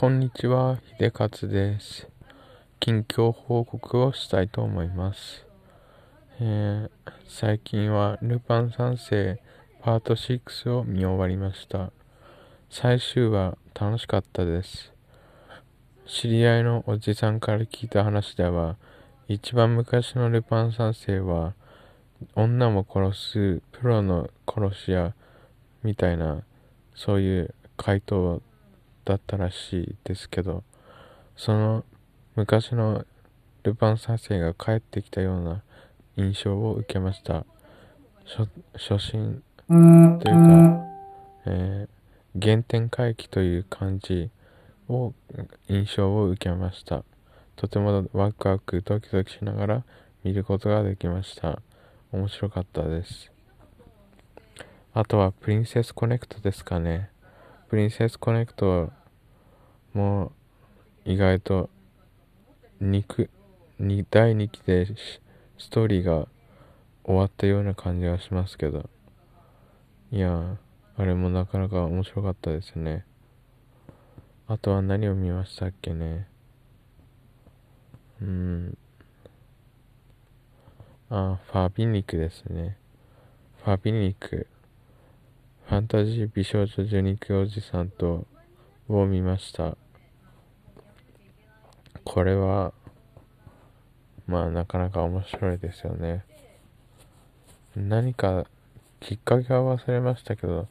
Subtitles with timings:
[0.00, 2.08] こんにちは、秀勝です。
[2.80, 5.44] 近況報告をしたいと思います。
[6.40, 6.90] えー
[7.28, 9.42] 最近はルパン三世
[9.82, 11.92] パート6を見終わりました。
[12.70, 14.94] 最終話楽しかったです。
[16.06, 18.76] 知り合いのおじさんから聞いた話では、
[19.28, 21.52] 一番昔のルパン三世は
[22.34, 25.12] 女も殺すプロの殺し屋
[25.82, 26.42] みたいな
[26.94, 28.40] そういう回答
[29.04, 30.62] だったらしいですけど
[31.36, 31.84] その
[32.36, 33.04] 昔の
[33.62, 35.62] ルパン三世が帰ってきたような
[36.16, 37.44] 印象を受けました。
[38.24, 40.86] 初初心というか、
[41.46, 42.00] えー
[42.40, 44.30] 原点回帰という感じ
[44.88, 45.12] を
[45.68, 47.02] 印象を受けました。
[47.56, 49.84] とてもワクワクドキドキしながら
[50.22, 51.60] 見ることができました。
[52.12, 53.32] 面白かったです。
[54.94, 57.10] あとはプリンセスコネクトですかね
[57.70, 58.90] プリンセスコネクト
[59.94, 60.32] も
[61.04, 61.70] 意外と
[62.80, 63.30] 肉
[63.78, 64.88] に第2期で
[65.56, 66.26] ストーリーが
[67.04, 68.90] 終わったような感じがしますけど。
[70.10, 70.56] いや
[70.96, 73.04] あれもなかなか面白かったですね。
[74.48, 76.26] あとは何を見ましたっけね。
[78.20, 78.78] うん。
[81.08, 82.76] あファビニクですね。
[83.62, 84.48] ファビニク。
[85.70, 88.26] ファンタジー美少女受肉おじさんと
[88.88, 89.76] を見ました。
[92.02, 92.72] これは
[94.26, 96.24] まあなかなか面白いですよね。
[97.76, 98.46] 何か
[98.98, 100.66] きっかけは忘れましたけど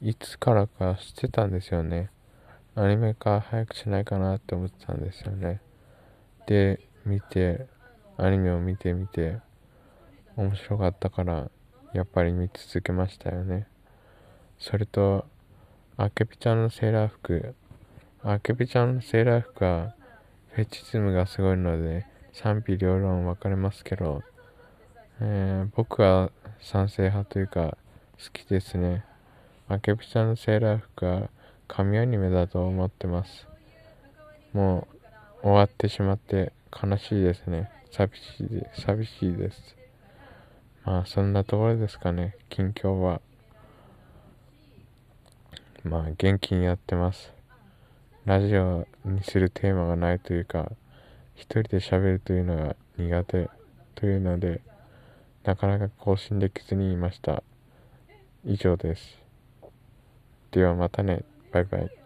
[0.00, 2.10] いつからか知ってたんですよね。
[2.74, 5.60] アニメ化早くしないかなって思ってたんですよね。
[6.48, 7.68] で見て
[8.16, 9.38] アニメを見てみて
[10.34, 11.48] 面白かったから
[11.94, 13.68] やっぱり見続けましたよね。
[14.62, 15.26] それと
[15.96, 17.56] あけぴちゃんのセーラー服。
[18.22, 19.96] あけぴちゃんのセーラー服は
[20.52, 24.22] フェチズムがすごいので賛否両論分かれますけど、
[25.20, 26.30] えー僕は
[26.60, 27.76] 賛成派というか
[28.24, 29.04] 好きですね。
[29.68, 31.28] あけぴちゃんのセーラー服は
[31.66, 33.48] 神アニメだと思ってます。
[34.52, 34.86] も
[35.42, 37.68] う終わってしまって悲しいですね。
[37.90, 39.76] 寂しい寂しいです。
[40.84, 43.20] まあそんなところですかね近況は。
[45.84, 47.32] まあ元気にやってます。
[48.24, 50.70] ラジオにするテーマがないというか
[51.34, 53.50] 一人で喋るというのが苦手
[53.96, 54.60] というので
[55.42, 57.42] なかなか更新できずにいました。
[58.44, 59.18] 以上です。
[60.52, 61.24] ではまたね。
[61.52, 62.01] バイバイ。